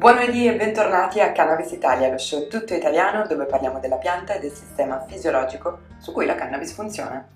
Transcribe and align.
Buon 0.00 0.14
lunedì 0.14 0.46
e 0.46 0.54
bentornati 0.54 1.20
a 1.20 1.30
Cannabis 1.30 1.72
Italia, 1.72 2.08
lo 2.08 2.16
show 2.16 2.48
tutto 2.48 2.72
italiano 2.72 3.26
dove 3.26 3.44
parliamo 3.44 3.80
della 3.80 3.98
pianta 3.98 4.32
e 4.32 4.38
del 4.38 4.50
sistema 4.50 5.04
fisiologico 5.06 5.80
su 5.98 6.12
cui 6.12 6.24
la 6.24 6.36
cannabis 6.36 6.72
funziona. 6.72 7.28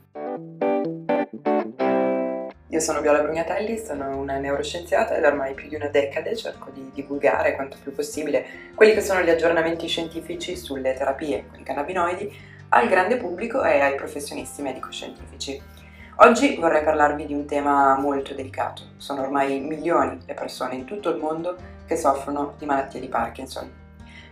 Io 2.69 2.81
sono 2.81 3.03
Viola 3.03 3.21
Brugnatelli, 3.21 3.77
sono 3.77 4.17
una 4.17 4.39
neuroscienziata 4.39 5.15
e 5.15 5.21
da 5.21 5.29
ormai 5.29 5.53
più 5.53 5.69
di 5.69 5.75
una 5.75 5.89
decade 5.89 6.35
cerco 6.35 6.71
di 6.71 6.91
divulgare 6.95 7.55
quanto 7.55 7.77
più 7.83 7.95
possibile 7.95 8.47
quelli 8.75 8.95
che 8.95 9.03
sono 9.03 9.21
gli 9.21 9.29
aggiornamenti 9.29 9.87
scientifici 9.87 10.57
sulle 10.57 10.95
terapie 10.95 11.45
con 11.51 11.61
i 11.61 11.65
cannabinoidi 11.65 12.35
al 12.71 12.89
grande 12.89 13.19
pubblico 13.19 13.63
e 13.63 13.79
ai 13.79 13.95
professionisti 13.95 14.63
medico-scientifici. 14.63 15.74
Oggi 16.19 16.55
vorrei 16.61 16.85
parlarvi 16.85 17.27
di 17.27 17.35
un 17.35 17.45
tema 17.45 17.99
molto 17.99 18.35
delicato. 18.35 18.83
Sono 18.99 19.23
ormai 19.23 19.59
milioni 19.59 20.17
le 20.25 20.35
persone 20.35 20.77
in 20.77 20.85
tutto 20.85 21.11
il 21.11 21.19
mondo 21.19 21.57
che 21.87 21.97
soffrono 21.97 22.55
di 22.57 22.67
malattie 22.67 23.01
di 23.01 23.09
Parkinson. 23.09 23.69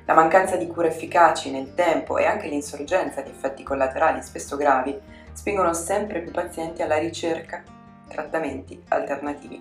La 0.04 0.14
mancanza 0.14 0.54
di 0.54 0.68
cure 0.68 0.88
efficaci 0.88 1.50
nel 1.50 1.74
tempo 1.74 2.18
e 2.18 2.24
anche 2.24 2.46
l'insorgenza 2.46 3.21
di 3.21 3.30
effetti 3.30 3.64
collaterali 3.64 4.22
spesso 4.22 4.57
gravi 4.57 4.96
spingono 5.32 5.72
sempre 5.72 6.21
più 6.21 6.30
pazienti 6.30 6.82
alla 6.82 6.98
ricerca 6.98 7.64
di 7.66 8.14
trattamenti 8.14 8.80
alternativi. 8.88 9.60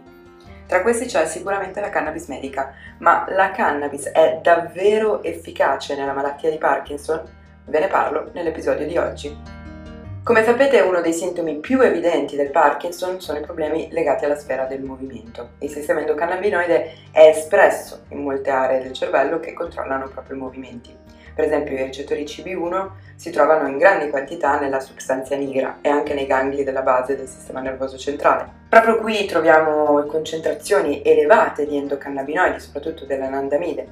Tra 0.68 0.84
questi 0.84 1.06
c'è 1.06 1.26
sicuramente 1.26 1.82
la 1.82 1.90
cannabis 1.90 2.28
medica, 2.28 2.72
ma 3.00 3.26
la 3.30 3.50
cannabis 3.50 4.06
è 4.06 4.40
davvero 4.44 5.24
efficace 5.24 5.96
nella 5.96 6.14
malattia 6.14 6.52
di 6.52 6.58
Parkinson? 6.60 7.24
Ve 7.66 7.80
ne 7.80 7.88
parlo 7.88 8.30
nell'episodio 8.34 8.86
di 8.86 8.98
oggi. 8.98 9.61
Come 10.24 10.44
sapete 10.44 10.82
uno 10.82 11.02
dei 11.02 11.14
sintomi 11.14 11.56
più 11.56 11.82
evidenti 11.82 12.36
del 12.36 12.52
Parkinson 12.52 13.20
sono 13.20 13.40
i 13.40 13.42
problemi 13.42 13.90
legati 13.92 14.24
alla 14.24 14.38
sfera 14.38 14.66
del 14.66 14.84
movimento. 14.84 15.54
Il 15.58 15.72
sistema 15.72 16.02
endocannabinoide 16.02 16.94
è 17.12 17.26
espresso 17.26 18.04
in 18.10 18.22
molte 18.22 18.52
aree 18.52 18.84
del 18.84 18.94
cervello 18.94 19.40
che 19.40 19.54
controllano 19.54 20.10
proprio 20.10 20.36
i 20.36 20.40
movimenti. 20.40 20.96
Per 21.34 21.44
esempio 21.44 21.74
i 21.74 21.78
recettori 21.78 22.26
CB1 22.26 22.90
si 23.16 23.32
trovano 23.32 23.68
in 23.68 23.80
grandi 23.80 24.12
quantità 24.12 24.60
nella 24.60 24.80
sostanza 24.80 25.36
nigra 25.36 25.80
e 25.82 25.90
anche 25.90 26.14
nei 26.14 26.28
gangli 26.28 26.64
della 26.64 26.84
base 26.84 27.16
del 27.16 27.28
sistema 27.28 27.60
nervoso 27.60 27.98
centrale. 27.98 28.48
Proprio 28.70 29.00
qui 29.00 29.26
troviamo 29.26 30.04
concentrazioni 30.04 31.02
elevate 31.04 31.66
di 31.66 31.78
endocannabinoidi, 31.78 32.60
soprattutto 32.60 33.06
dell'anandamide, 33.06 33.88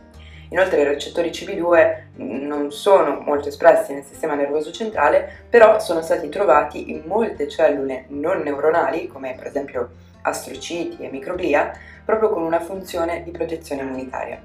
Inoltre 0.50 0.82
i 0.82 0.86
recettori 0.86 1.30
CB2 1.30 1.98
non 2.16 2.72
sono 2.72 3.20
molto 3.20 3.50
espressi 3.50 3.94
nel 3.94 4.04
sistema 4.04 4.34
nervoso 4.34 4.72
centrale, 4.72 5.46
però 5.50 5.80
sono 5.80 6.02
stati 6.02 6.30
trovati 6.30 6.90
in 6.92 7.04
molte 7.06 7.48
cellule 7.48 8.06
non 8.08 8.42
neuronali, 8.42 9.08
come 9.08 9.36
per 9.36 9.48
esempio 9.48 9.90
astrociti 10.22 11.04
e 11.04 11.10
microglia, 11.10 11.72
proprio 12.04 12.30
con 12.30 12.44
una 12.44 12.60
funzione 12.60 13.22
di 13.24 13.32
protezione 13.32 13.84
immunitaria. 13.84 14.42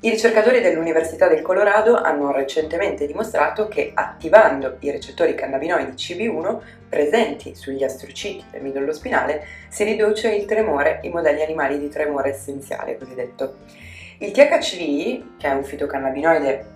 I 0.00 0.10
ricercatori 0.10 0.60
dell'Università 0.60 1.26
del 1.26 1.42
Colorado 1.42 1.96
hanno 1.96 2.30
recentemente 2.30 3.06
dimostrato 3.06 3.66
che 3.66 3.92
attivando 3.94 4.76
i 4.80 4.90
recettori 4.90 5.34
cannabinoidi 5.34 5.92
CB1 5.92 6.58
presenti 6.88 7.54
sugli 7.54 7.82
astrociti 7.82 8.44
del 8.50 8.62
midollo 8.62 8.92
spinale 8.92 9.44
si 9.68 9.84
riduce 9.84 10.34
il 10.34 10.44
tremore 10.44 11.00
in 11.02 11.12
modelli 11.12 11.42
animali 11.42 11.78
di 11.78 11.88
tremore 11.88 12.30
essenziale 12.30 12.98
cosiddetto. 12.98 13.56
Il 14.18 14.30
THC, 14.30 15.36
che 15.36 15.46
è 15.46 15.52
un 15.52 15.62
fitocannabinoide 15.62 16.74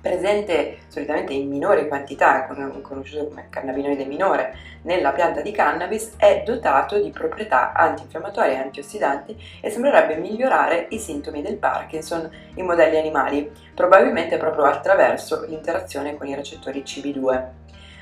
presente 0.00 0.78
solitamente 0.88 1.34
in 1.34 1.46
minore 1.46 1.86
quantità, 1.86 2.46
conosciuto 2.80 3.26
come 3.26 3.48
cannabinoide 3.50 4.06
minore, 4.06 4.54
nella 4.82 5.12
pianta 5.12 5.42
di 5.42 5.50
cannabis, 5.50 6.14
è 6.16 6.42
dotato 6.46 6.98
di 6.98 7.10
proprietà 7.10 7.72
antinfiammatorie 7.74 8.54
e 8.54 8.56
antiossidanti 8.56 9.36
e 9.60 9.68
sembrerebbe 9.68 10.16
migliorare 10.16 10.86
i 10.90 10.98
sintomi 10.98 11.42
del 11.42 11.56
Parkinson 11.56 12.30
in 12.54 12.64
modelli 12.64 12.96
animali, 12.96 13.50
probabilmente 13.74 14.38
proprio 14.38 14.64
attraverso 14.64 15.44
l'interazione 15.46 16.16
con 16.16 16.26
i 16.26 16.34
recettori 16.34 16.82
CB2. 16.82 17.44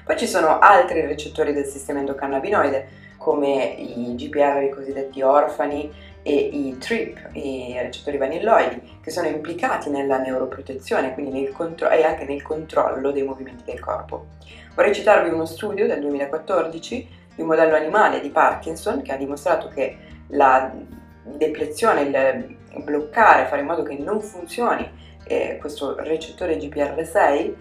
Poi 0.04 0.16
ci 0.16 0.28
sono 0.28 0.60
altri 0.60 1.00
recettori 1.00 1.52
del 1.52 1.64
sistema 1.64 1.98
endocannabinoide, 1.98 3.04
come 3.16 3.64
i 3.64 4.14
GPR, 4.14 4.62
i 4.62 4.70
cosiddetti 4.70 5.22
orfani, 5.22 6.14
e 6.28 6.34
i 6.34 6.76
TRIP, 6.76 7.28
i 7.34 7.76
recettori 7.78 8.16
vanilloidi, 8.16 8.98
che 9.00 9.12
sono 9.12 9.28
implicati 9.28 9.90
nella 9.90 10.18
neuroprotezione 10.18 11.14
nel 11.18 11.52
contro- 11.52 11.88
e 11.88 12.02
anche 12.02 12.24
nel 12.24 12.42
controllo 12.42 13.12
dei 13.12 13.22
movimenti 13.22 13.62
del 13.64 13.78
corpo. 13.78 14.26
Vorrei 14.74 14.92
citarvi 14.92 15.30
uno 15.30 15.44
studio 15.44 15.86
del 15.86 16.00
2014 16.00 17.08
di 17.32 17.40
un 17.42 17.46
modello 17.46 17.76
animale 17.76 18.20
di 18.20 18.30
Parkinson 18.30 19.02
che 19.02 19.12
ha 19.12 19.16
dimostrato 19.16 19.68
che 19.68 19.98
la 20.30 20.74
deplezione, 21.22 22.00
il 22.00 22.82
bloccare, 22.82 23.46
fare 23.46 23.60
in 23.60 23.68
modo 23.68 23.84
che 23.84 23.96
non 23.96 24.20
funzioni 24.20 24.90
eh, 25.28 25.58
questo 25.60 25.94
recettore 26.00 26.56
GPR6 26.56 27.54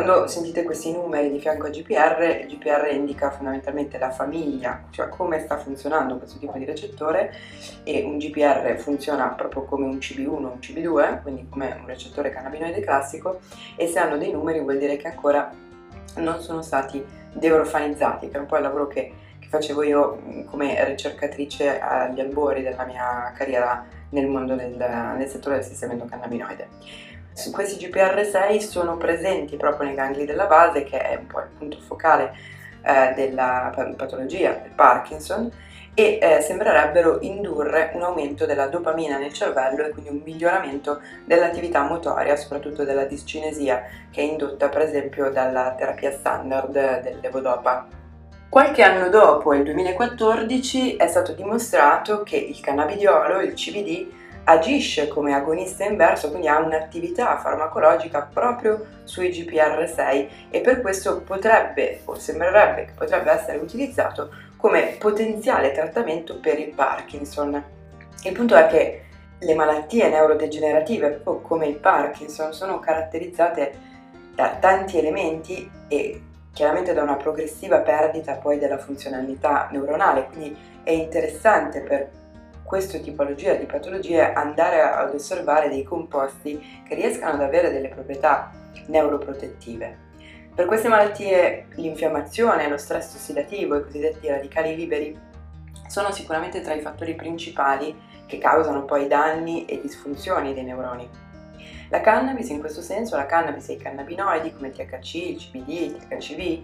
quando 0.00 0.28
sentite 0.28 0.62
questi 0.62 0.92
numeri 0.92 1.28
di 1.28 1.40
fianco 1.40 1.66
a 1.66 1.70
GPR, 1.70 2.42
il 2.42 2.46
GPR 2.46 2.88
indica 2.92 3.32
fondamentalmente 3.32 3.98
la 3.98 4.12
famiglia, 4.12 4.84
cioè 4.90 5.08
come 5.08 5.40
sta 5.40 5.56
funzionando 5.56 6.18
questo 6.18 6.38
tipo 6.38 6.56
di 6.56 6.64
recettore 6.64 7.34
e 7.82 8.04
un 8.04 8.16
GPR 8.18 8.76
funziona 8.78 9.26
proprio 9.30 9.64
come 9.64 9.86
un 9.86 9.96
CB1 9.96 10.28
o 10.28 10.36
un 10.36 10.58
CB2, 10.60 11.22
quindi 11.22 11.48
come 11.50 11.76
un 11.80 11.86
recettore 11.86 12.30
cannabinoide 12.30 12.78
classico 12.78 13.40
e 13.74 13.88
se 13.88 13.98
hanno 13.98 14.18
dei 14.18 14.30
numeri 14.30 14.60
vuol 14.60 14.78
dire 14.78 14.96
che 14.98 15.08
ancora 15.08 15.50
non 16.18 16.40
sono 16.42 16.62
stati 16.62 17.04
deorfanizzati, 17.32 18.28
che 18.28 18.36
è 18.36 18.40
un 18.40 18.46
po' 18.46 18.54
il 18.54 18.62
lavoro 18.62 18.86
che, 18.86 19.12
che 19.40 19.48
facevo 19.48 19.82
io 19.82 20.44
come 20.44 20.84
ricercatrice 20.84 21.80
agli 21.80 22.20
albori 22.20 22.62
della 22.62 22.84
mia 22.84 23.32
carriera 23.36 23.84
nel 24.10 24.28
mondo 24.28 24.54
del, 24.54 24.76
nel 24.76 25.26
settore 25.26 25.56
del 25.56 25.64
sistema 25.64 25.94
endocannabinoide 25.94 27.08
questi 27.52 27.86
GPR6 27.86 28.58
sono 28.58 28.96
presenti 28.96 29.56
proprio 29.56 29.86
nei 29.86 29.94
gangli 29.94 30.24
della 30.24 30.46
base, 30.46 30.84
che 30.84 30.98
è 31.00 31.16
un 31.16 31.26
po' 31.26 31.40
il 31.40 31.48
punto 31.56 31.78
focale 31.80 32.34
eh, 32.82 33.12
della 33.14 33.72
patologia 33.96 34.52
del 34.52 34.72
Parkinson, 34.74 35.50
e 35.94 36.18
eh, 36.22 36.40
sembrerebbero 36.40 37.18
indurre 37.22 37.90
un 37.94 38.02
aumento 38.02 38.46
della 38.46 38.68
dopamina 38.68 39.18
nel 39.18 39.32
cervello 39.32 39.84
e 39.84 39.90
quindi 39.90 40.10
un 40.10 40.20
miglioramento 40.24 41.00
dell'attività 41.24 41.82
motoria, 41.82 42.36
soprattutto 42.36 42.84
della 42.84 43.04
discinesia, 43.04 43.82
che 44.10 44.20
è 44.20 44.24
indotta 44.24 44.68
per 44.68 44.82
esempio 44.82 45.30
dalla 45.30 45.74
terapia 45.76 46.12
standard 46.12 47.02
del 47.02 47.18
levodopa. 47.20 47.86
Qualche 48.48 48.82
anno 48.82 49.10
dopo, 49.10 49.50
nel 49.50 49.64
2014, 49.64 50.96
è 50.96 51.06
stato 51.06 51.32
dimostrato 51.32 52.22
che 52.22 52.36
il 52.36 52.60
cannabidiolo, 52.60 53.40
il 53.40 53.52
CBD, 53.54 54.06
agisce 54.48 55.08
come 55.08 55.34
agonista 55.34 55.84
inverso, 55.84 56.30
quindi 56.30 56.48
ha 56.48 56.58
un'attività 56.58 57.36
farmacologica 57.36 58.30
proprio 58.32 58.82
sui 59.04 59.28
GPR6 59.28 60.28
e 60.48 60.60
per 60.60 60.80
questo 60.80 61.20
potrebbe 61.20 62.00
o 62.06 62.18
sembrerebbe 62.18 62.86
che 62.86 62.92
potrebbe 62.96 63.30
essere 63.30 63.58
utilizzato 63.58 64.30
come 64.56 64.96
potenziale 64.98 65.72
trattamento 65.72 66.40
per 66.40 66.58
il 66.58 66.70
Parkinson. 66.70 67.62
Il 68.22 68.32
punto 68.32 68.56
è 68.56 68.66
che 68.68 69.02
le 69.38 69.54
malattie 69.54 70.08
neurodegenerative, 70.08 71.20
come 71.42 71.66
il 71.66 71.76
Parkinson, 71.76 72.54
sono 72.54 72.80
caratterizzate 72.80 73.86
da 74.34 74.56
tanti 74.58 74.98
elementi 74.98 75.70
e 75.88 76.22
chiaramente 76.52 76.94
da 76.94 77.02
una 77.02 77.16
progressiva 77.16 77.78
perdita 77.80 78.32
poi 78.32 78.58
della 78.58 78.78
funzionalità 78.78 79.68
neuronale, 79.70 80.26
quindi 80.32 80.56
è 80.82 80.90
interessante 80.90 81.80
per 81.80 82.08
questa 82.68 82.98
tipologia 82.98 83.54
di 83.54 83.64
patologie 83.64 84.30
andare 84.30 84.82
ad 84.82 85.14
osservare 85.14 85.70
dei 85.70 85.84
composti 85.84 86.82
che 86.86 86.94
riescano 86.94 87.32
ad 87.32 87.40
avere 87.40 87.72
delle 87.72 87.88
proprietà 87.88 88.52
neuroprotettive. 88.88 90.06
Per 90.54 90.66
queste 90.66 90.88
malattie 90.88 91.68
l'infiammazione, 91.76 92.68
lo 92.68 92.76
stress 92.76 93.14
ossidativo, 93.14 93.76
i 93.76 93.82
cosiddetti 93.84 94.28
radicali 94.28 94.76
liberi, 94.76 95.18
sono 95.86 96.12
sicuramente 96.12 96.60
tra 96.60 96.74
i 96.74 96.82
fattori 96.82 97.14
principali 97.14 97.96
che 98.26 98.36
causano 98.36 98.84
poi 98.84 99.08
danni 99.08 99.64
e 99.64 99.80
disfunzioni 99.80 100.52
dei 100.52 100.64
neuroni. 100.64 101.08
La 101.88 102.02
cannabis 102.02 102.50
in 102.50 102.60
questo 102.60 102.82
senso, 102.82 103.16
la 103.16 103.24
cannabis 103.24 103.70
e 103.70 103.74
i 103.74 103.78
cannabinoidi 103.78 104.52
come 104.52 104.68
il 104.68 104.74
THC, 104.74 105.14
il 105.14 105.36
CBD, 105.38 105.68
il 105.68 106.06
THCV, 106.06 106.62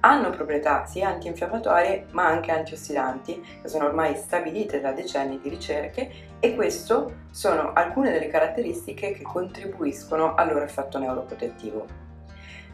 hanno 0.00 0.30
proprietà 0.30 0.86
sia 0.86 1.08
antinfiammatorie 1.08 2.06
ma 2.10 2.26
anche 2.26 2.50
antiossidanti 2.50 3.58
che 3.62 3.68
sono 3.68 3.86
ormai 3.86 4.16
stabilite 4.16 4.80
da 4.80 4.92
decenni 4.92 5.40
di 5.40 5.48
ricerche 5.48 6.10
e 6.40 6.54
queste 6.54 7.04
sono 7.30 7.72
alcune 7.72 8.12
delle 8.12 8.28
caratteristiche 8.28 9.12
che 9.12 9.22
contribuiscono 9.22 10.34
al 10.34 10.48
loro 10.48 10.64
effetto 10.64 10.98
neuroprotettivo. 10.98 11.86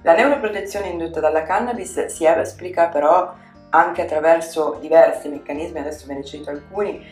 La 0.03 0.15
neuroprotezione 0.15 0.89
indotta 0.89 1.21
dalla 1.21 1.45
cannabis 1.45 2.07
si 2.07 2.27
esplica 2.27 2.89
però 2.89 3.35
anche 3.71 4.03
attraverso 4.03 4.77
diversi 4.81 5.29
meccanismi, 5.29 5.79
adesso 5.79 6.07
ve 6.07 6.15
ne 6.15 6.25
cito 6.25 6.51
alcuni, 6.51 7.03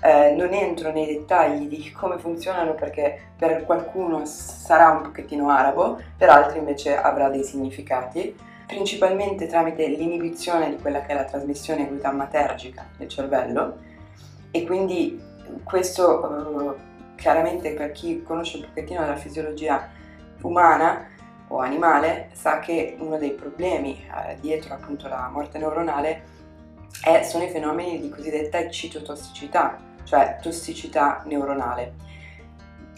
eh, 0.00 0.34
non 0.36 0.52
entro 0.52 0.90
nei 0.90 1.06
dettagli 1.06 1.66
di 1.68 1.92
come 1.92 2.18
funzionano 2.18 2.74
perché 2.74 3.32
per 3.36 3.64
qualcuno 3.64 4.24
sarà 4.24 4.90
un 4.90 5.02
pochettino 5.02 5.50
arabo, 5.50 6.00
per 6.16 6.30
altri 6.30 6.58
invece 6.58 6.96
avrà 6.96 7.28
dei 7.28 7.44
significati 7.44 8.34
principalmente 8.68 9.46
tramite 9.46 9.88
l'inibizione 9.88 10.68
di 10.68 10.76
quella 10.76 11.00
che 11.00 11.12
è 11.12 11.14
la 11.14 11.24
trasmissione 11.24 11.88
glutammatergica 11.88 12.86
del 12.98 13.08
cervello. 13.08 13.78
E 14.50 14.64
quindi 14.66 15.18
questo 15.64 16.20
uh, 16.20 17.16
chiaramente 17.16 17.72
per 17.72 17.92
chi 17.92 18.22
conosce 18.22 18.58
un 18.58 18.64
pochettino 18.66 19.04
la 19.04 19.16
fisiologia 19.16 19.88
umana 20.42 21.08
o 21.48 21.58
animale 21.58 22.28
sa 22.34 22.58
che 22.58 22.94
uno 22.98 23.16
dei 23.16 23.32
problemi 23.32 24.04
eh, 24.04 24.36
dietro 24.38 24.74
appunto 24.74 25.08
la 25.08 25.30
morte 25.32 25.58
neuronale 25.58 26.22
è, 27.02 27.22
sono 27.22 27.44
i 27.44 27.48
fenomeni 27.48 28.00
di 28.00 28.10
cosiddetta 28.10 28.68
citotossicità, 28.68 29.78
cioè 30.04 30.36
tossicità 30.42 31.22
neuronale 31.24 31.94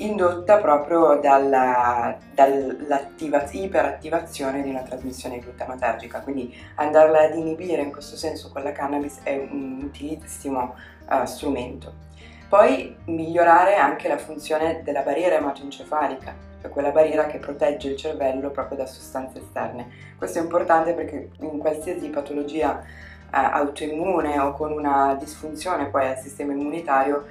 indotta 0.00 0.58
proprio 0.58 1.18
dalla, 1.20 2.16
dall'iperattivazione 2.34 4.62
di 4.62 4.70
una 4.70 4.82
trasmissione 4.82 5.40
glutamatergica, 5.40 6.20
quindi 6.20 6.56
andarla 6.76 7.22
ad 7.22 7.34
inibire 7.36 7.82
in 7.82 7.90
questo 7.92 8.16
senso 8.16 8.50
con 8.50 8.62
la 8.62 8.72
cannabis 8.72 9.18
è 9.22 9.36
un 9.36 9.82
utilissimo 9.82 10.74
uh, 11.08 11.24
strumento. 11.24 12.08
Poi 12.48 12.96
migliorare 13.04 13.76
anche 13.76 14.08
la 14.08 14.18
funzione 14.18 14.82
della 14.82 15.02
barriera 15.02 15.36
ematoencefalica, 15.36 16.34
cioè 16.60 16.70
quella 16.70 16.90
barriera 16.90 17.26
che 17.26 17.38
protegge 17.38 17.90
il 17.90 17.96
cervello 17.96 18.50
proprio 18.50 18.78
da 18.78 18.86
sostanze 18.86 19.40
esterne. 19.40 19.88
Questo 20.16 20.38
è 20.38 20.42
importante 20.42 20.94
perché 20.94 21.30
in 21.40 21.58
qualsiasi 21.58 22.08
patologia 22.08 22.80
uh, 22.80 22.84
autoimmune 23.30 24.38
o 24.38 24.52
con 24.52 24.72
una 24.72 25.14
disfunzione 25.14 25.86
poi 25.86 26.08
al 26.08 26.18
sistema 26.18 26.52
immunitario 26.52 27.24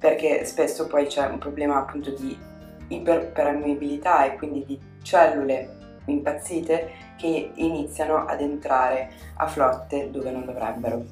perché 0.00 0.46
spesso 0.46 0.86
poi 0.86 1.06
c'è 1.06 1.26
un 1.26 1.38
problema 1.38 1.76
appunto 1.76 2.10
di 2.10 2.36
iperpermeabilità 2.88 4.24
e 4.24 4.36
quindi 4.36 4.64
di 4.64 4.80
cellule 5.02 5.76
impazzite 6.06 6.90
che 7.16 7.52
iniziano 7.54 8.24
ad 8.24 8.40
entrare 8.40 9.10
a 9.36 9.46
flotte 9.46 10.10
dove 10.10 10.30
non 10.30 10.46
dovrebbero, 10.46 11.04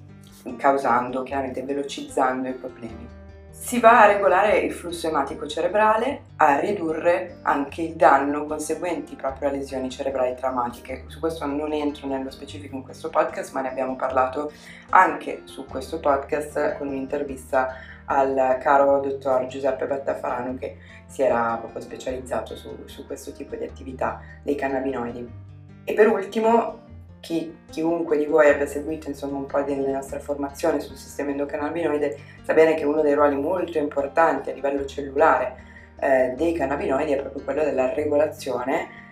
causando, 0.57 1.23
chiaramente 1.23 1.63
velocizzando 1.63 2.49
i 2.49 2.55
problemi. 2.55 3.17
Si 3.51 3.81
va 3.81 4.05
a 4.05 4.07
regolare 4.07 4.59
il 4.59 4.73
flusso 4.73 5.09
ematico 5.09 5.47
cerebrale, 5.47 6.23
a 6.37 6.59
ridurre 6.59 7.41
anche 7.43 7.83
il 7.83 7.95
danno 7.97 8.47
conseguenti 8.47 9.17
proprio 9.17 9.49
a 9.49 9.53
lesioni 9.53 9.91
cerebrali 9.91 10.35
traumatiche. 10.37 11.05
Su 11.09 11.19
questo 11.19 11.45
non 11.45 11.73
entro 11.73 12.07
nello 12.07 12.31
specifico 12.31 12.77
in 12.77 12.83
questo 12.83 13.11
podcast, 13.11 13.53
ma 13.53 13.61
ne 13.61 13.69
abbiamo 13.69 13.97
parlato 13.97 14.51
anche 14.91 15.43
su 15.45 15.67
questo 15.67 15.99
podcast 15.99 16.79
con 16.79 16.87
un'intervista 16.87 17.75
al 18.09 18.59
caro 18.61 19.01
dottor 19.01 19.47
Giuseppe 19.47 19.87
Battafarano 19.87 20.57
che 20.59 20.77
si 21.07 21.23
era 21.23 21.57
proprio 21.59 21.81
specializzato 21.81 22.57
su, 22.57 22.85
su 22.87 23.07
questo 23.07 23.33
tipo 23.33 23.55
di 23.57 23.65
attività 23.65 24.21
dei 24.43 24.55
cannabinoidi. 24.55 25.47
E 25.85 25.95
per 25.95 26.09
ultimo, 26.09 26.81
chi, 27.21 27.59
chiunque 27.71 28.17
di 28.19 28.27
voi 28.27 28.49
abbia 28.49 28.67
seguito 28.67 29.09
insomma, 29.09 29.39
un 29.39 29.47
po' 29.47 29.63
della 29.63 29.91
nostra 29.91 30.19
formazione 30.19 30.81
sul 30.81 30.97
sistema 30.97 31.31
endocannabinoide 31.31 32.19
sa 32.43 32.55
bene 32.55 32.75
che 32.75 32.85
uno 32.85 33.03
dei 33.03 33.15
ruoli 33.15 33.37
molto 33.37 33.79
importanti 33.79 34.51
a 34.51 34.55
livello 34.55 34.85
cellulare 34.85 35.67
eh, 36.01 36.35
dei 36.37 36.53
cannabinoidi 36.53 37.13
è 37.13 37.21
proprio 37.21 37.43
quello 37.43 37.65
della 37.65 37.93
regolazione 37.93 39.07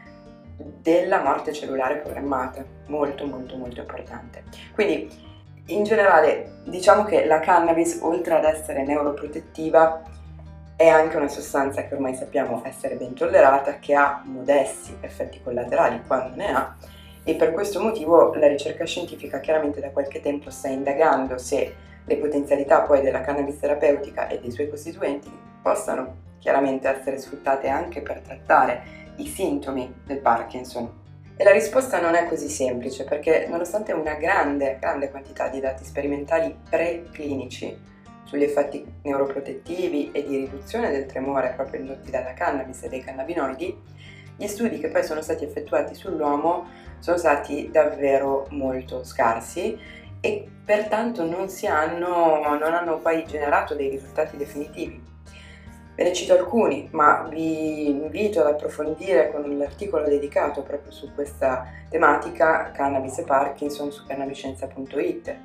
della 0.56 1.22
morte 1.22 1.52
cellulare 1.52 1.96
programmata, 1.96 2.64
molto 2.86 3.26
molto 3.26 3.56
molto 3.56 3.80
importante. 3.80 4.44
Quindi 4.72 5.25
in 5.66 5.82
generale, 5.82 6.60
diciamo 6.64 7.04
che 7.04 7.24
la 7.26 7.40
cannabis, 7.40 7.98
oltre 8.02 8.34
ad 8.34 8.44
essere 8.44 8.84
neuroprotettiva, 8.84 10.02
è 10.76 10.88
anche 10.88 11.16
una 11.16 11.28
sostanza 11.28 11.86
che 11.86 11.94
ormai 11.94 12.14
sappiamo 12.14 12.62
essere 12.64 12.96
ben 12.96 13.14
tollerata, 13.14 13.78
che 13.78 13.94
ha 13.94 14.22
modesti 14.24 14.96
effetti 15.00 15.42
collaterali 15.42 16.02
quando 16.06 16.36
ne 16.36 16.54
ha, 16.54 16.76
e 17.24 17.34
per 17.34 17.52
questo 17.52 17.80
motivo 17.80 18.32
la 18.34 18.46
ricerca 18.46 18.84
scientifica 18.84 19.40
chiaramente 19.40 19.80
da 19.80 19.90
qualche 19.90 20.20
tempo 20.20 20.50
sta 20.50 20.68
indagando 20.68 21.38
se 21.38 21.74
le 22.04 22.16
potenzialità 22.18 22.82
poi 22.82 23.00
della 23.00 23.22
cannabis 23.22 23.58
terapeutica 23.58 24.28
e 24.28 24.38
dei 24.38 24.52
suoi 24.52 24.68
costituenti 24.68 25.28
possano 25.60 26.24
chiaramente 26.38 26.88
essere 26.88 27.18
sfruttate 27.18 27.68
anche 27.68 28.00
per 28.00 28.20
trattare 28.20 28.82
i 29.16 29.26
sintomi 29.26 29.92
del 30.04 30.18
Parkinson 30.18 30.88
e 31.36 31.44
la 31.44 31.52
risposta 31.52 32.00
non 32.00 32.14
è 32.14 32.26
così 32.26 32.48
semplice 32.48 33.04
perché 33.04 33.46
nonostante 33.48 33.92
una 33.92 34.14
grande, 34.14 34.78
grande 34.80 35.10
quantità 35.10 35.48
di 35.48 35.60
dati 35.60 35.84
sperimentali 35.84 36.56
preclinici 36.68 37.76
sugli 38.24 38.42
effetti 38.42 38.84
neuroprotettivi 39.02 40.10
e 40.12 40.24
di 40.24 40.36
riduzione 40.36 40.90
del 40.90 41.06
tremore 41.06 41.52
proprio 41.54 41.80
indotti 41.80 42.10
dalla 42.10 42.32
cannabis 42.32 42.82
e 42.82 42.88
dai 42.88 43.00
cannabinoidi, 43.00 43.78
gli 44.36 44.46
studi 44.46 44.78
che 44.78 44.88
poi 44.88 45.04
sono 45.04 45.22
stati 45.22 45.44
effettuati 45.44 45.94
sull'uomo 45.94 46.84
sono 46.98 47.18
stati 47.18 47.70
davvero 47.70 48.46
molto 48.50 49.04
scarsi 49.04 49.78
e 50.20 50.48
pertanto 50.64 51.24
non, 51.24 51.48
hanno, 51.68 52.56
non 52.58 52.74
hanno 52.74 52.98
poi 52.98 53.24
generato 53.26 53.74
dei 53.74 53.90
risultati 53.90 54.36
definitivi. 54.36 55.14
Ve 55.96 56.02
ne 56.02 56.12
cito 56.12 56.34
alcuni, 56.34 56.88
ma 56.92 57.26
vi 57.26 57.88
invito 57.88 58.40
ad 58.40 58.48
approfondire 58.48 59.30
con 59.30 59.56
l'articolo 59.56 60.04
dedicato 60.04 60.60
proprio 60.60 60.92
su 60.92 61.14
questa 61.14 61.68
tematica 61.88 62.70
Cannabis 62.70 63.16
e 63.20 63.22
Parkinson 63.22 63.90
su 63.90 64.04
cannabiscienza.it. 64.04 65.36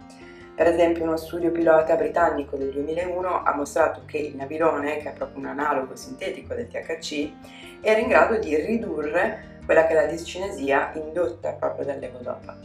Per 0.54 0.68
esempio 0.68 1.04
uno 1.04 1.16
studio 1.16 1.52
pilota 1.52 1.96
britannico 1.96 2.58
del 2.58 2.70
2001 2.72 3.44
ha 3.44 3.56
mostrato 3.56 4.02
che 4.06 4.18
il 4.18 4.36
nabilone, 4.36 4.98
che 4.98 5.12
è 5.12 5.14
proprio 5.14 5.40
un 5.40 5.46
analogo 5.46 5.96
sintetico 5.96 6.54
del 6.54 6.68
THC, 6.68 7.32
era 7.80 8.02
in 8.02 8.10
grado 8.10 8.38
di 8.38 8.54
ridurre 8.54 9.60
quella 9.66 9.88
che 9.88 9.94
è 9.94 10.06
la 10.06 10.12
discinesia 10.12 10.92
indotta 10.96 11.54
proprio 11.54 11.86
dal 11.86 12.00
levodopa. 12.00 12.58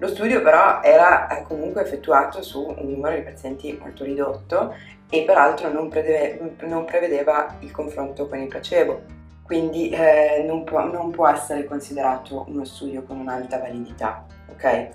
Lo 0.00 0.06
studio 0.06 0.40
però 0.42 0.80
era 0.80 1.26
eh, 1.26 1.42
comunque 1.42 1.82
effettuato 1.82 2.40
su 2.42 2.64
un 2.64 2.88
numero 2.88 3.16
di 3.16 3.22
pazienti 3.22 3.76
molto 3.80 4.04
ridotto 4.04 4.76
e 5.10 5.22
peraltro 5.22 5.72
non, 5.72 5.88
prevede, 5.88 6.54
non 6.60 6.84
prevedeva 6.84 7.56
il 7.60 7.70
confronto 7.70 8.28
con 8.28 8.38
il 8.38 8.48
placebo, 8.48 9.02
quindi 9.42 9.88
eh, 9.88 10.44
non, 10.46 10.64
può, 10.64 10.84
non, 10.84 11.10
può, 11.10 11.26
essere 11.26 11.64
considerato 11.64 12.44
uno 12.48 12.64
studio 12.64 13.02
con 13.02 13.18
un'alta 13.18 13.58
validità. 13.58 14.26
Okay? 14.52 14.90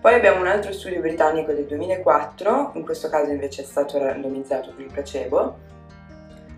Poi 0.00 0.14
abbiamo 0.14 0.40
un 0.40 0.46
altro 0.46 0.72
studio 0.72 1.00
britannico 1.00 1.52
del 1.52 1.66
2004, 1.66 2.72
in 2.74 2.84
questo 2.84 3.08
caso 3.10 3.30
invece 3.30 3.62
è 3.62 3.64
stato 3.64 3.98
randomizzato 3.98 4.72
con 4.72 4.84
il 4.84 4.90
placebo, 4.90 5.58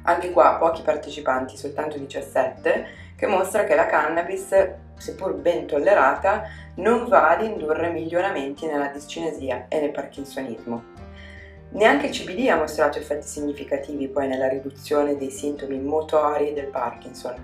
anche 0.03 0.31
qua 0.31 0.57
pochi 0.59 0.83
partecipanti, 0.83 1.57
soltanto 1.57 1.99
17, 1.99 2.87
che 3.17 3.27
mostra 3.27 3.65
che 3.65 3.75
la 3.75 3.87
cannabis, 3.87 4.49
seppur 4.97 5.35
ben 5.35 5.67
tollerata, 5.67 6.45
non 6.77 7.09
va 7.09 7.31
ad 7.31 7.43
indurre 7.43 7.91
miglioramenti 7.91 8.67
nella 8.67 8.89
discinesia 8.89 9.67
e 9.69 9.81
nel 9.81 9.91
parkinsonismo. 9.91 11.00
Neanche 11.73 12.07
il 12.07 12.13
CBD 12.13 12.49
ha 12.49 12.57
mostrato 12.57 12.99
effetti 12.99 13.27
significativi 13.27 14.09
poi 14.09 14.27
nella 14.27 14.49
riduzione 14.49 15.17
dei 15.17 15.31
sintomi 15.31 15.79
motori 15.79 16.53
del 16.53 16.67
Parkinson, 16.67 17.35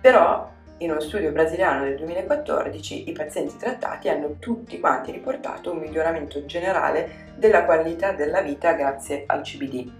però 0.00 0.48
in 0.78 0.90
uno 0.90 1.00
studio 1.00 1.32
brasiliano 1.32 1.84
del 1.84 1.96
2014 1.96 3.08
i 3.08 3.12
pazienti 3.12 3.56
trattati 3.56 4.08
hanno 4.08 4.36
tutti 4.38 4.80
quanti 4.80 5.12
riportato 5.12 5.72
un 5.72 5.78
miglioramento 5.78 6.44
generale 6.46 7.32
della 7.36 7.64
qualità 7.64 8.12
della 8.12 8.40
vita 8.40 8.72
grazie 8.72 9.24
al 9.26 9.42
CBD. 9.42 9.99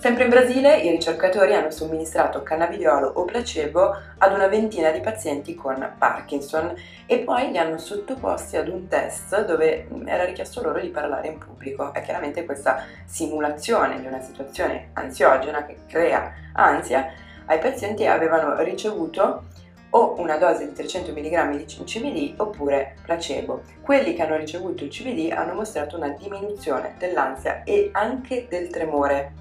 Sempre 0.00 0.24
in 0.24 0.30
Brasile 0.30 0.78
i 0.78 0.88
ricercatori 0.88 1.52
hanno 1.52 1.70
somministrato 1.70 2.42
cannabidiolo 2.42 3.06
o 3.06 3.26
placebo 3.26 3.94
ad 4.16 4.32
una 4.32 4.46
ventina 4.46 4.90
di 4.90 5.00
pazienti 5.00 5.54
con 5.54 5.92
Parkinson 5.98 6.72
e 7.04 7.18
poi 7.18 7.50
li 7.50 7.58
hanno 7.58 7.76
sottoposti 7.76 8.56
ad 8.56 8.68
un 8.68 8.88
test 8.88 9.44
dove 9.44 9.88
era 10.06 10.24
richiesto 10.24 10.62
loro 10.62 10.80
di 10.80 10.88
parlare 10.88 11.28
in 11.28 11.36
pubblico. 11.36 11.92
E 11.92 12.00
chiaramente 12.00 12.46
questa 12.46 12.82
simulazione 13.04 14.00
di 14.00 14.06
una 14.06 14.22
situazione 14.22 14.88
ansiogena 14.94 15.66
che 15.66 15.80
crea 15.86 16.32
ansia 16.54 17.12
ai 17.44 17.58
pazienti 17.58 18.06
avevano 18.06 18.58
ricevuto 18.62 19.48
o 19.90 20.14
una 20.18 20.38
dose 20.38 20.66
di 20.66 20.72
300 20.72 21.12
mg 21.12 21.56
di 21.56 21.64
CBD 21.84 22.40
oppure 22.40 22.94
placebo. 23.04 23.64
Quelli 23.82 24.14
che 24.14 24.22
hanno 24.22 24.36
ricevuto 24.36 24.82
il 24.82 24.88
CBD 24.88 25.30
hanno 25.30 25.52
mostrato 25.52 25.98
una 25.98 26.08
diminuzione 26.08 26.94
dell'ansia 26.96 27.64
e 27.64 27.90
anche 27.92 28.46
del 28.48 28.68
tremore 28.68 29.39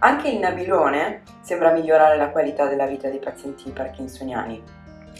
anche 0.00 0.28
il 0.28 0.38
nabilone 0.38 1.22
sembra 1.42 1.72
migliorare 1.72 2.16
la 2.16 2.30
qualità 2.30 2.66
della 2.66 2.86
vita 2.86 3.08
dei 3.08 3.18
pazienti 3.18 3.70
parkinsoniani. 3.70 4.62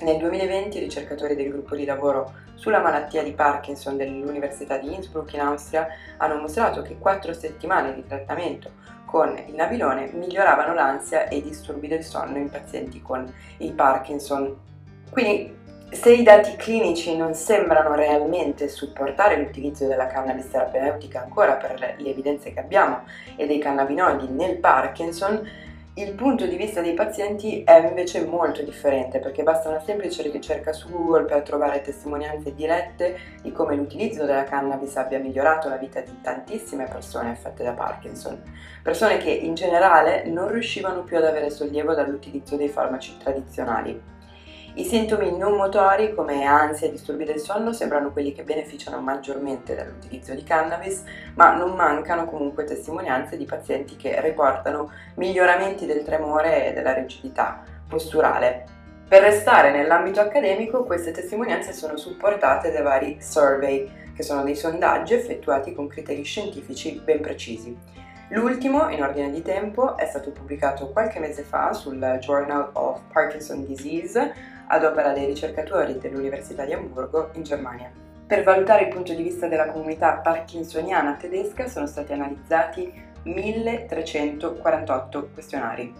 Nel 0.03 0.17
2020 0.17 0.79
i 0.79 0.81
ricercatori 0.81 1.35
del 1.35 1.51
gruppo 1.51 1.77
di 1.77 1.85
lavoro 1.85 2.33
sulla 2.55 2.81
malattia 2.81 3.23
di 3.23 3.33
Parkinson 3.33 3.99
dell'Università 3.99 4.79
di 4.79 4.95
Innsbruck 4.95 5.35
in 5.35 5.41
Austria 5.41 5.87
hanno 6.17 6.41
mostrato 6.41 6.81
che 6.81 6.97
4 6.97 7.35
settimane 7.35 7.95
di 7.95 8.07
trattamento 8.07 8.71
con 9.05 9.37
il 9.47 9.55
nabilone 9.55 10.11
miglioravano 10.15 10.73
l'ansia 10.73 11.29
e 11.29 11.37
i 11.37 11.43
disturbi 11.43 11.87
del 11.87 12.03
sonno 12.03 12.39
in 12.39 12.49
pazienti 12.49 13.03
con 13.03 13.31
il 13.59 13.73
Parkinson. 13.73 14.57
Quindi 15.11 15.59
se 15.93 16.13
i 16.13 16.23
dati 16.23 16.55
clinici 16.57 17.17
non 17.17 17.35
sembrano 17.35 17.95
realmente 17.95 18.69
supportare 18.69 19.37
l'utilizzo 19.37 19.87
della 19.87 20.07
cannabis 20.07 20.49
terapeutica 20.49 21.23
ancora 21.23 21.55
per 21.55 21.97
le 21.99 22.09
evidenze 22.09 22.53
che 22.53 22.61
abbiamo 22.61 23.05
e 23.37 23.47
dei 23.47 23.59
cannabinoidi 23.59 24.29
nel 24.29 24.57
Parkinson, 24.59 25.69
Il 25.95 26.15
punto 26.15 26.47
di 26.47 26.57
vista 26.57 26.81
dei 26.81 26.95
pazienti 26.95 27.65
è 27.65 27.85
invece 27.85 28.25
molto 28.25 28.63
differente 28.63 29.19
perché 29.19 29.43
basta 29.43 29.69
una 29.69 29.81
semplice 29.81 30.23
ricerca 30.31 30.73
su 30.73 30.89
Google 30.89 31.25
per 31.25 31.43
trovare 31.43 31.83
testimonianze 31.83 32.55
dirette 32.55 33.19
di 33.43 33.51
come 33.51 33.75
l'utilizzo 33.75 34.25
della 34.25 34.45
cannabis 34.45 34.97
abbia 34.97 35.19
migliorato 35.19 35.69
la 35.69 35.77
vita 35.77 36.01
di 36.01 36.17
tantissime 36.23 36.85
persone 36.85 37.31
affette 37.31 37.65
da 37.65 37.73
Parkinson, 37.73 38.41
persone 38.85 39.19
che 39.19 39.31
in 39.31 39.55
generale 39.55 40.25
non 40.27 40.49
riuscivano 40.49 41.03
più 41.03 41.17
ad 41.17 41.25
avere 41.25 41.51
sollievo 41.51 41.93
dall'utilizzo 41.93 42.57
dei 42.57 42.69
farmaci 42.69 43.17
tradizionali. 43.19 44.20
I 44.75 44.85
sintomi 44.85 45.37
non 45.37 45.57
motori 45.57 46.15
come 46.15 46.45
ansia 46.45 46.87
e 46.87 46.93
disturbi 46.93 47.25
del 47.25 47.41
sonno 47.41 47.73
sembrano 47.73 48.13
quelli 48.13 48.33
che 48.33 48.45
beneficiano 48.45 49.01
maggiormente 49.01 49.75
dall'utilizzo 49.75 50.33
di 50.33 50.45
cannabis, 50.45 51.03
ma 51.35 51.57
non 51.57 51.75
mancano 51.75 52.25
comunque 52.27 52.63
testimonianze 52.63 53.37
di 53.37 53.47
pazienti 53.47 53.97
che 53.97 54.21
riportano 54.21 54.93
miglioramenti 55.17 55.87
del 55.87 56.05
tremore 56.05 56.69
e 56.69 56.73
della 56.73 56.95
rigidità 56.95 57.65
posturale. 57.89 58.65
Per 59.09 59.21
restare 59.21 59.73
nell'ambito 59.73 60.21
accademico, 60.21 60.85
queste 60.85 61.11
testimonianze 61.11 61.73
sono 61.73 61.97
supportate 61.97 62.71
da 62.71 62.83
vari 62.83 63.17
survey, 63.21 63.91
che 64.15 64.23
sono 64.23 64.45
dei 64.45 64.55
sondaggi 64.55 65.15
effettuati 65.15 65.75
con 65.75 65.89
criteri 65.89 66.23
scientifici 66.23 67.01
ben 67.05 67.21
precisi. 67.21 67.77
L'ultimo, 68.29 68.89
in 68.91 69.03
ordine 69.03 69.31
di 69.31 69.43
tempo, 69.43 69.97
è 69.97 70.07
stato 70.07 70.31
pubblicato 70.31 70.91
qualche 70.91 71.19
mese 71.19 71.43
fa 71.43 71.73
sul 71.73 71.99
Journal 72.21 72.71
of 72.75 73.01
Parkinson 73.13 73.67
Disease 73.67 74.50
ad 74.73 74.85
opera 74.85 75.13
dei 75.13 75.27
ricercatori 75.27 75.99
dell'Università 75.99 76.65
di 76.65 76.73
Amburgo 76.73 77.31
in 77.35 77.43
Germania. 77.43 77.91
Per 78.27 78.45
valutare 78.45 78.85
il 78.85 78.95
punto 78.95 79.13
di 79.13 79.25
vista 79.25 79.49
della 79.49 79.67
comunità 79.67 80.15
parkinsoniana 80.15 81.15
tedesca 81.15 81.67
sono 81.67 81.87
stati 81.87 82.13
analizzati 82.13 82.93
1348 83.25 85.31
questionari. 85.33 85.93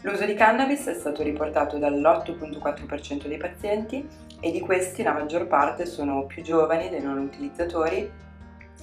L'uso 0.00 0.26
di 0.26 0.34
cannabis 0.34 0.86
è 0.86 0.94
stato 0.94 1.22
riportato 1.22 1.78
dall'8.4% 1.78 3.28
dei 3.28 3.38
pazienti 3.38 4.06
e 4.40 4.50
di 4.50 4.60
questi 4.60 5.04
la 5.04 5.12
maggior 5.12 5.46
parte 5.46 5.86
sono 5.86 6.26
più 6.26 6.42
giovani 6.42 6.90
dei 6.90 7.00
non 7.00 7.18
utilizzatori, 7.18 8.10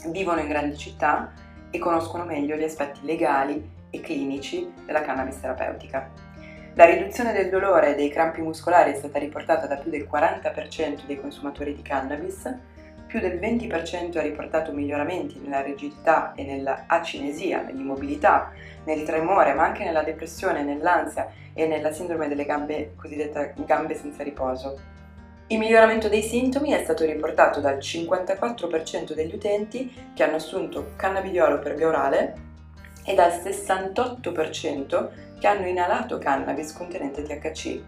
vivono 0.08 0.40
in 0.40 0.48
grandi 0.48 0.78
città 0.78 1.34
e 1.70 1.78
conoscono 1.78 2.24
meglio 2.24 2.56
gli 2.56 2.64
aspetti 2.64 3.02
legali 3.04 3.80
e 3.90 4.00
clinici 4.00 4.72
della 4.86 5.02
cannabis 5.02 5.42
terapeutica. 5.42 6.31
La 6.76 6.86
riduzione 6.86 7.34
del 7.34 7.50
dolore 7.50 7.90
e 7.90 7.96
dei 7.96 8.10
crampi 8.10 8.40
muscolari 8.40 8.92
è 8.92 8.96
stata 8.96 9.20
riportata 9.20 9.68
da 9.68 9.76
più 9.76 9.92
del 9.92 10.08
40% 10.10 11.06
dei 11.06 11.20
consumatori 11.20 11.76
di 11.76 11.82
cannabis, 11.82 12.50
più 13.08 13.20
del 13.20 13.40
20% 13.40 14.18
ha 14.18 14.22
riportato 14.22 14.72
miglioramenti 14.72 15.38
nella 15.44 15.62
rigidità 15.62 16.32
e 16.34 16.46
nell'acinesia, 16.46 17.62
nell'immobilità, 17.62 18.54
nel 18.86 19.04
tremore, 19.04 19.54
ma 19.54 19.66
anche 19.66 19.84
nella 19.84 20.02
depressione, 20.02 20.64
nell'ansia 20.64 21.30
e 21.54 21.68
nella 21.68 21.92
sindrome 21.92 22.30
delle 22.30 22.46
gambe 22.46 22.94
cosiddette 22.96 23.54
gambe 23.66 23.96
senza 23.96 24.24
riposo. 24.24 24.80
Il 25.48 25.60
miglioramento 25.60 26.08
dei 26.08 26.22
sintomi 26.22 26.72
è 26.72 26.82
stato 26.84 27.04
riportato 27.04 27.60
dal 27.60 27.80
54% 27.80 29.12
degli 29.12 29.34
utenti 29.36 29.94
che 30.16 30.24
hanno 30.24 30.38
assunto 30.38 30.94
cannabidiolo 30.96 31.60
per 31.60 31.76
via 31.76 31.90
orale 31.90 32.50
e 33.04 33.14
dal 33.14 33.32
68% 33.32 35.10
che 35.40 35.48
hanno 35.48 35.68
inalato 35.68 36.18
cannabis 36.18 36.74
contenente 36.74 37.24
THC. 37.24 37.82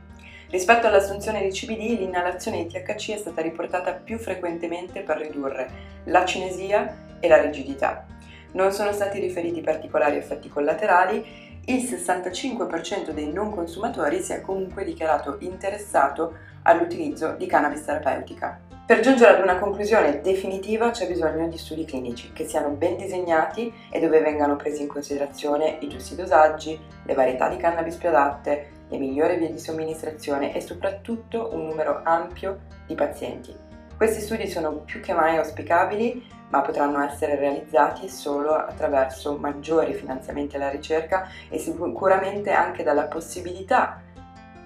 Rispetto 0.49 0.87
all'assunzione 0.87 1.41
di 1.41 1.49
CBD, 1.49 1.99
l'inalazione 1.99 2.65
di 2.65 2.67
THC 2.67 3.11
è 3.13 3.17
stata 3.17 3.41
riportata 3.41 3.93
più 3.93 4.17
frequentemente 4.19 5.01
per 5.01 5.17
ridurre 5.17 5.69
la 6.05 6.25
cinesia 6.25 7.17
e 7.19 7.27
la 7.27 7.41
rigidità. 7.41 8.05
Non 8.51 8.71
sono 8.71 8.91
stati 8.91 9.19
riferiti 9.19 9.61
particolari 9.61 10.17
effetti 10.17 10.49
collaterali, 10.49 11.61
il 11.65 11.81
65% 11.81 13.11
dei 13.11 13.31
non 13.31 13.49
consumatori 13.49 14.21
si 14.21 14.33
è 14.33 14.41
comunque 14.41 14.83
dichiarato 14.83 15.37
interessato 15.39 16.35
all'utilizzo 16.63 17.31
di 17.31 17.45
cannabis 17.45 17.85
terapeutica. 17.85 18.59
Per 18.85 18.99
giungere 18.99 19.37
ad 19.37 19.41
una 19.41 19.59
conclusione 19.59 20.19
definitiva 20.19 20.91
c'è 20.91 21.07
bisogno 21.07 21.47
di 21.47 21.57
studi 21.57 21.85
clinici 21.85 22.33
che 22.33 22.45
siano 22.45 22.67
ben 22.71 22.97
disegnati 22.97 23.73
e 23.89 24.01
dove 24.01 24.19
vengano 24.19 24.57
presi 24.57 24.81
in 24.81 24.89
considerazione 24.89 25.77
i 25.79 25.87
giusti 25.87 26.15
dosaggi, 26.15 26.77
le 27.05 27.13
varietà 27.13 27.47
di 27.47 27.55
cannabis 27.55 27.95
più 27.95 28.09
adatte, 28.09 28.71
le 28.89 28.97
migliori 28.97 29.37
vie 29.37 29.53
di 29.53 29.57
somministrazione 29.57 30.53
e 30.53 30.59
soprattutto 30.59 31.51
un 31.53 31.65
numero 31.65 32.01
ampio 32.03 32.63
di 32.85 32.93
pazienti. 32.93 33.55
Questi 33.95 34.19
studi 34.19 34.49
sono 34.49 34.73
più 34.79 34.99
che 34.99 35.13
mai 35.13 35.37
auspicabili, 35.37 36.21
ma 36.49 36.59
potranno 36.59 37.01
essere 37.01 37.37
realizzati 37.37 38.09
solo 38.09 38.53
attraverso 38.53 39.37
maggiori 39.37 39.93
finanziamenti 39.93 40.57
alla 40.57 40.69
ricerca 40.69 41.29
e 41.47 41.57
sicuramente 41.57 42.51
anche 42.51 42.83
dalla 42.83 43.05
possibilità 43.05 44.01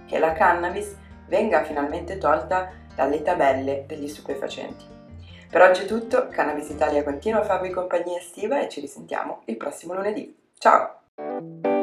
che 0.07 0.17
la 0.17 0.33
cannabis 0.33 0.95
venga 1.27 1.63
finalmente 1.63 2.17
tolta 2.17 2.85
dalle 2.97 3.21
tabelle 3.21 3.83
degli 3.85 4.07
stupefacenti. 4.07 4.83
Per 5.49 5.61
oggi 5.61 5.83
è 5.83 5.85
tutto, 5.85 6.27
Cannabis 6.29 6.69
Italia 6.69 7.03
continua 7.03 7.41
a 7.41 7.45
farvi 7.45 7.69
compagnia 7.69 8.17
estiva 8.17 8.59
e 8.59 8.69
ci 8.69 8.81
risentiamo 8.81 9.43
il 9.45 9.55
prossimo 9.55 9.93
lunedì. 9.93 10.35
Ciao! 10.57 11.76